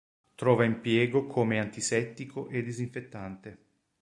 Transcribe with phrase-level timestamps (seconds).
[0.33, 3.57] Trova impiego come antisettico e disinfettante.